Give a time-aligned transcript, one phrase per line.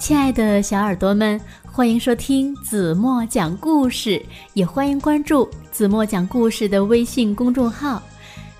[0.00, 4.20] 亲爱的小耳朵们，欢迎收听子墨讲故事，
[4.54, 8.02] 也欢迎关注子墨讲故事的微信公众号。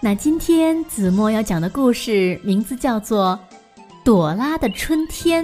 [0.00, 3.40] 那今天子墨要讲的故事名字叫做
[4.04, 5.42] 《朵拉的春天》。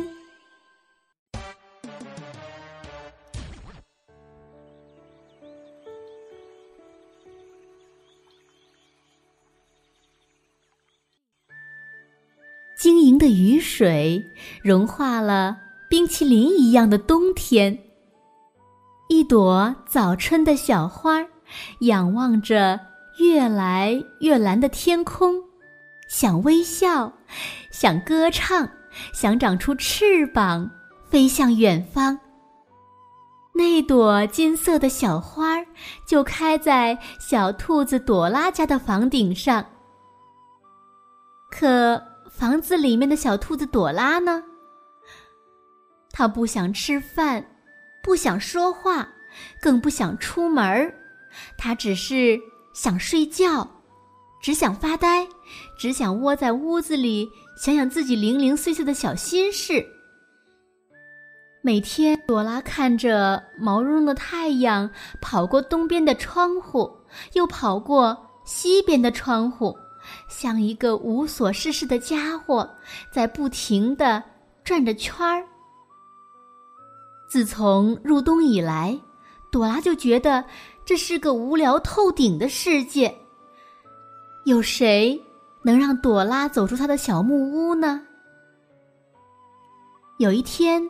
[12.78, 14.22] 晶莹的雨水
[14.62, 15.56] 融化了
[15.88, 17.78] 冰淇淋一样的冬天。
[19.08, 21.24] 一朵早春的小花，
[21.80, 22.80] 仰望着
[23.18, 25.34] 越来越蓝的天空，
[26.08, 27.12] 想微笑，
[27.70, 28.68] 想歌唱，
[29.12, 30.70] 想长出翅膀，
[31.08, 32.18] 飞向远方。
[33.54, 35.64] 那朵金色的小花
[36.06, 39.64] 就开在小兔子朵拉家的房顶上。
[41.50, 42.02] 可。
[42.28, 44.42] 房子里面的小兔子朵拉呢？
[46.18, 47.44] 他不想吃饭，
[48.02, 49.06] 不想说话，
[49.60, 50.94] 更不想出门儿。
[51.58, 52.40] 它只是
[52.72, 53.68] 想睡觉，
[54.40, 55.28] 只想发呆，
[55.78, 57.28] 只想窝在屋子里
[57.58, 59.86] 想想自己零零碎碎的小心事。
[61.60, 66.90] 每天，朵拉看着毛茸茸的太阳跑过东边的窗户，
[67.34, 69.76] 又跑过西边的窗户。
[70.30, 72.66] 像一个无所事事的家伙，
[73.12, 74.22] 在不停的
[74.64, 75.46] 转着圈儿。
[77.28, 78.98] 自从入冬以来，
[79.50, 80.44] 朵拉就觉得
[80.84, 83.14] 这是个无聊透顶的世界。
[84.44, 85.20] 有谁
[85.62, 88.06] 能让朵拉走出她的小木屋呢？
[90.18, 90.88] 有一天，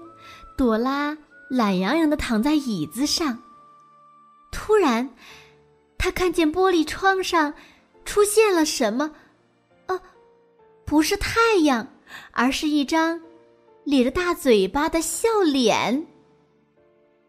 [0.56, 1.16] 朵拉
[1.48, 3.42] 懒洋洋的躺在椅子上，
[4.52, 5.08] 突然，
[5.98, 7.52] 她看见玻璃窗上。
[8.04, 9.10] 出现了什么？
[9.86, 10.00] 啊，
[10.84, 11.84] 不是太阳，
[12.30, 13.20] 而是一张
[13.82, 16.06] 咧着大嘴巴的笑脸。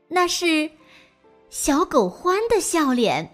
[0.07, 0.69] 那是
[1.49, 3.33] 小狗欢的笑脸。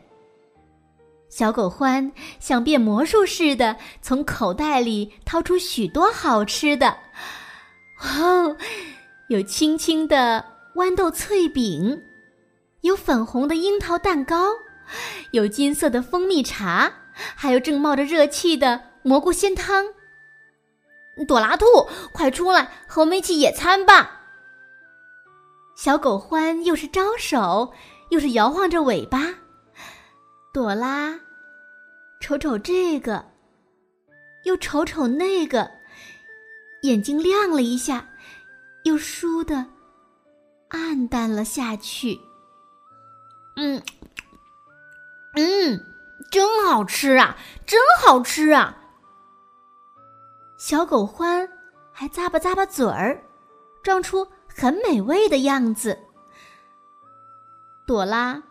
[1.29, 6.97] 小狗欢像变魔术似的从口袋里掏出许多好吃的。
[8.01, 8.56] 哦，
[9.29, 10.45] 有青青的
[10.75, 12.03] 豌豆脆饼，
[12.81, 14.51] 有粉红的樱桃蛋糕，
[15.31, 16.91] 有金色的蜂蜜茶。
[17.35, 19.85] 还有正冒着热气的蘑菇鲜汤。
[21.28, 21.66] 朵拉兔，
[22.11, 24.22] 快出来和我们一起野餐吧！
[25.83, 27.73] 小狗欢又是招手，
[28.07, 29.19] 又是摇晃着尾巴。
[30.53, 31.19] 朵拉
[32.21, 33.25] 瞅瞅这个，
[34.45, 35.69] 又瞅瞅那个，
[36.83, 38.07] 眼睛亮了一下，
[38.85, 39.66] 又倏地
[40.69, 42.17] 暗淡了下去。
[43.57, 43.83] 嗯，
[45.35, 45.85] 嗯。
[46.31, 47.35] 真好吃啊！
[47.66, 48.77] 真好吃啊！
[50.57, 51.47] 小狗欢
[51.91, 53.22] 还咂巴咂巴嘴儿，
[53.83, 54.25] 装出
[54.56, 55.97] 很美味的样子。
[57.86, 58.41] 朵拉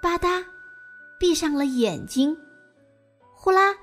[0.00, 0.44] 吧嗒
[1.18, 2.36] 闭上了眼睛，
[3.34, 3.74] 呼啦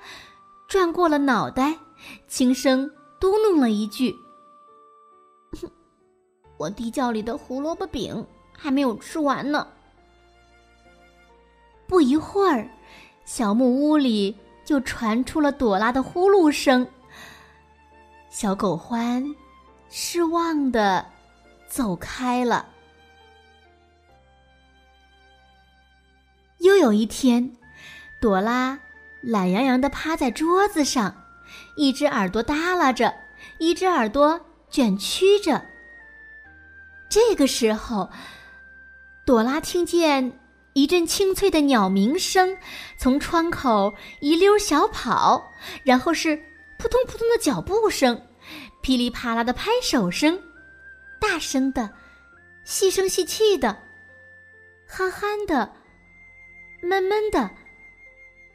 [0.68, 1.78] 转过了脑袋，
[2.26, 2.90] 轻声
[3.20, 4.14] 嘟哝了一句
[6.58, 9.66] ：“我地窖里的胡萝卜饼还没有吃完呢。”
[11.86, 12.68] 不一会儿。
[13.26, 16.84] 小木屋里就传出了朵拉的呼噜声。
[18.28, 19.24] 小狗欢
[19.88, 21.06] 失望的
[21.70, 22.66] 走开了。
[26.58, 27.56] 又有一天，
[28.20, 28.78] 朵拉
[29.22, 31.14] 懒洋洋的趴在桌子上，
[31.76, 33.14] 一只耳朵耷拉着，
[33.58, 34.38] 一只耳朵
[34.68, 35.64] 卷曲着。
[37.08, 38.10] 这个时候，
[39.24, 40.38] 朵拉听见。
[40.72, 42.56] 一阵清脆的鸟鸣声
[42.96, 45.50] 从窗口一溜小跑，
[45.82, 46.36] 然后是
[46.78, 48.22] 扑通扑通的脚步声，
[48.80, 50.40] 噼里啪啦的拍手声，
[51.20, 51.90] 大声的、
[52.64, 53.76] 细声细气的、
[54.86, 55.70] 憨憨的、
[56.82, 57.50] 闷闷的、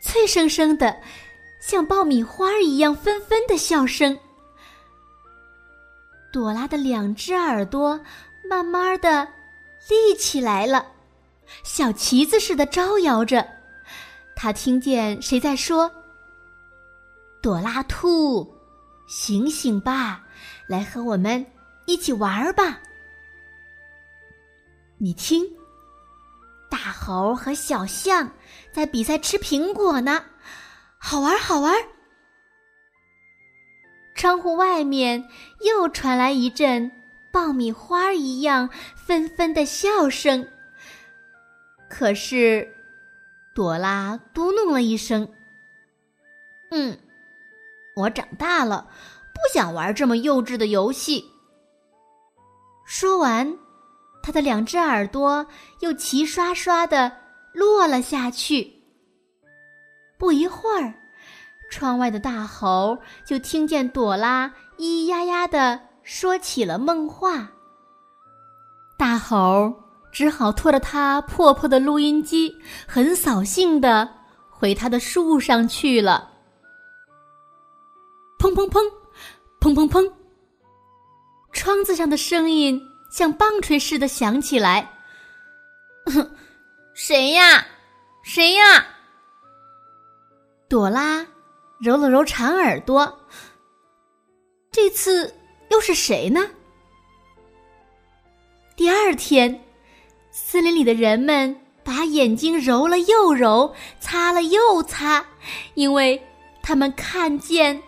[0.02, 1.00] 脆生生的，
[1.62, 4.18] 像爆米花一样纷纷的笑声。
[6.34, 7.98] 朵拉的两只耳朵
[8.44, 9.26] 慢慢的
[9.88, 10.86] 立起来了。
[11.64, 13.48] 小旗子似的招摇着，
[14.36, 15.90] 他听见谁在说
[17.42, 18.52] ：“朵拉兔，
[19.08, 20.26] 醒醒吧，
[20.68, 21.46] 来和我们
[21.86, 22.80] 一起玩儿吧。”
[24.98, 25.46] 你听，
[26.70, 28.32] 大猴和小象
[28.72, 30.24] 在比赛吃苹果呢，
[30.98, 31.76] 好玩好玩。
[34.16, 35.28] 窗户外面
[35.60, 36.90] 又传来一阵
[37.32, 40.48] 爆米花一样纷纷的笑声。
[41.90, 42.74] 可是，
[43.54, 45.30] 朵拉嘟哝了一声
[46.72, 46.98] ：“嗯，
[47.98, 48.90] 我长大了，
[49.34, 51.32] 不想玩这么幼稚的游戏。”
[52.86, 53.58] 说完，
[54.22, 55.46] 他的两只耳朵
[55.80, 57.12] 又齐刷刷的
[57.52, 58.72] 落了下去。
[60.18, 60.94] 不一会儿，
[61.70, 64.48] 窗外的大猴就听见朵拉
[64.78, 67.52] 咿咿呀呀的说起了梦话。
[68.98, 69.74] 大猴
[70.12, 72.56] 只好拖着他破破的录音机，
[72.88, 74.08] 很扫兴的
[74.50, 76.32] 回他的树上去了。
[78.40, 78.80] 砰砰砰，
[79.60, 80.10] 砰砰砰，
[81.76, 84.90] 窗子上的声音像棒槌似的响起来。
[86.96, 87.68] 谁呀？
[88.24, 88.88] 谁呀？
[90.70, 91.28] 朵拉
[91.82, 93.20] 揉了揉长耳朵，
[94.72, 95.36] 这次
[95.70, 96.50] 又是谁呢？
[98.78, 99.62] 第二天，
[100.32, 105.26] 森林里的人们把眼睛揉了又揉，擦了又擦，
[105.74, 106.26] 因为
[106.64, 107.84] 他们看见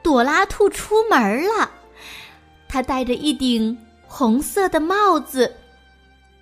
[0.00, 1.68] 朵拉兔出门了。
[2.72, 3.76] 她戴着一顶
[4.06, 5.54] 红色的帽子，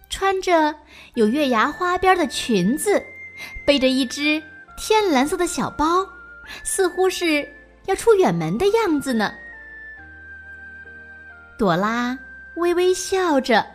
[0.09, 0.73] 穿着
[1.15, 3.05] 有月牙花边的裙子，
[3.67, 4.41] 背着一只。
[4.79, 6.07] 天蓝色的小包，
[6.63, 7.47] 似乎是
[7.87, 9.35] 要出远门的样子呢。
[11.59, 12.17] 朵拉
[12.55, 13.67] 微微笑着，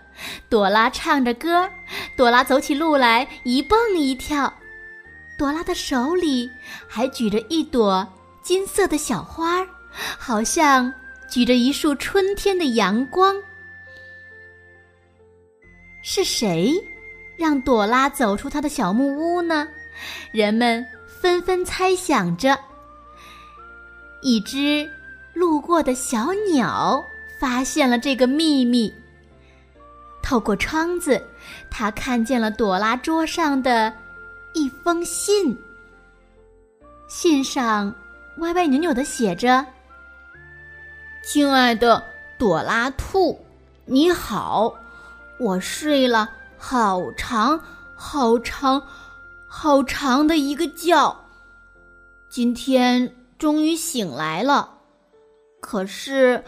[0.50, 1.70] 朵拉唱着歌，
[2.16, 4.52] 朵拉走起路来一蹦一跳，
[5.38, 6.50] 朵拉的手里
[6.88, 8.08] 还举着一朵
[8.42, 9.68] 金色的小花，
[10.18, 10.92] 好像
[11.36, 13.36] 举着一束春天的阳光。
[16.02, 16.74] 是谁
[17.38, 19.68] 让朵拉走出她的小木屋呢？
[20.32, 20.86] 人们。
[21.22, 22.56] 纷纷猜想着。
[24.22, 24.88] 一只
[25.34, 27.04] 路过的小鸟
[27.40, 28.94] 发现了这个秘密。
[30.22, 31.20] 透过窗子，
[31.72, 33.92] 他看见了朵拉桌上的
[34.54, 35.58] 一封信。
[37.08, 37.94] 信上
[38.38, 39.66] 歪歪扭扭的写着
[41.26, 42.04] ：“亲爱的
[42.38, 43.44] 朵拉兔，
[43.86, 44.72] 你好，
[45.40, 47.60] 我睡了好长
[47.96, 48.82] 好长。”
[49.50, 51.16] 好长的一个觉，
[52.30, 54.70] 今天终于醒来了。
[55.62, 56.44] 可是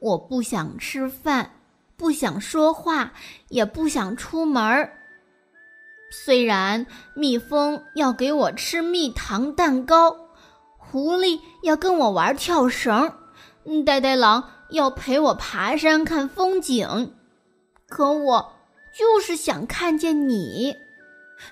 [0.00, 1.50] 我不想吃饭，
[1.98, 3.12] 不想说话，
[3.48, 4.90] 也不想出门儿。
[6.10, 10.16] 虽然蜜蜂要给我吃蜜糖蛋糕，
[10.78, 13.12] 狐狸要跟我玩跳绳，
[13.84, 17.12] 呆呆狼要陪我爬山看风景，
[17.88, 18.52] 可我
[18.96, 20.76] 就是想看见你。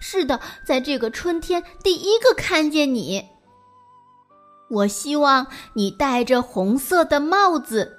[0.01, 3.29] 是的，在这个春天，第一个看见你。
[4.71, 7.99] 我希望你戴着红色的帽子，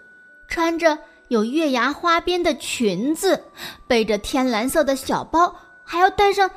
[0.49, 0.97] 穿着
[1.27, 3.43] 有月牙花边的裙子，
[3.87, 6.49] 背着天蓝色的小包，还要带上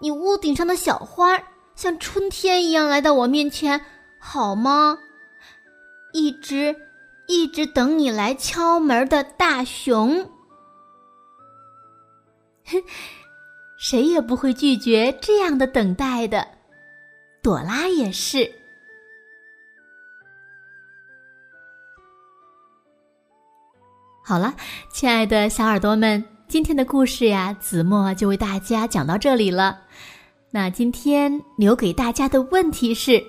[0.00, 1.42] 你屋顶上的小花，
[1.74, 3.84] 像春天一样来到我面前，
[4.20, 4.98] 好吗？
[6.12, 6.76] 一直
[7.28, 10.30] 一直等你来敲门的大熊。
[12.64, 12.82] 哼
[13.78, 16.48] 谁也不会拒绝这样的等待的，
[17.42, 18.50] 朵拉也是。
[24.24, 24.54] 好了，
[24.90, 29.82] 亲爱的小耳朵们，今天的故事呀，子墨就为大家讲到这里了。
[30.50, 33.22] 那今天留给大家的问题是：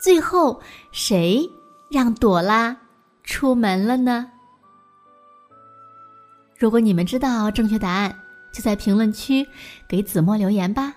[0.00, 0.60] 最后
[0.92, 1.42] 谁
[1.90, 2.76] 让朵拉
[3.24, 4.30] 出门了呢？
[6.56, 8.20] 如果你们知道正确答案。
[8.54, 9.44] 就在评论区
[9.88, 10.94] 给子墨留言吧。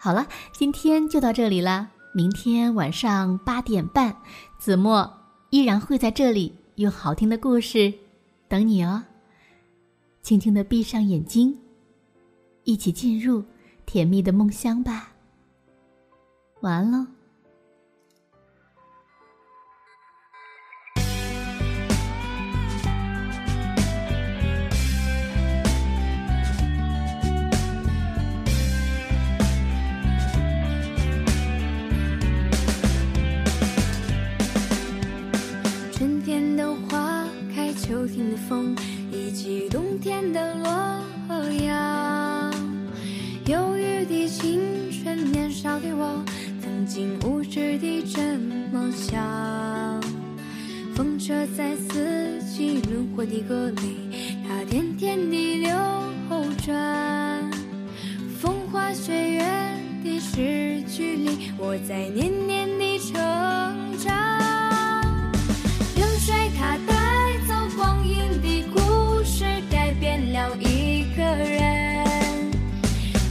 [0.00, 1.88] 好了，今天就到这里了。
[2.12, 4.16] 明天晚上八点半，
[4.58, 5.08] 子墨
[5.50, 7.94] 依然会在这里用好听的故事
[8.48, 9.04] 等你哦。
[10.22, 11.56] 轻轻的闭上眼睛，
[12.64, 13.44] 一起进入
[13.86, 15.12] 甜蜜的梦乡吧。
[16.62, 17.15] 晚安喽。
[51.54, 55.70] 在四季轮回的歌里，它天天地流
[56.64, 57.50] 转。
[58.40, 59.44] 风花雪月
[60.02, 63.14] 的诗句里，我在年年的成
[63.98, 64.14] 长。
[65.94, 72.50] 流水它带走光阴的故事，改变了一个人。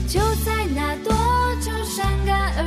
[0.08, 1.12] 就在那多
[1.60, 2.66] 愁善感而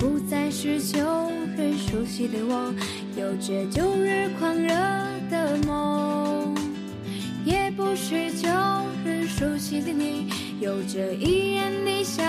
[0.00, 0.98] 不再是旧
[1.58, 2.74] 日熟悉的我，
[3.18, 4.74] 有着旧日狂热
[5.30, 6.54] 的梦，
[7.44, 8.48] 也不是旧
[9.04, 12.24] 日熟悉的你，有着依然的笑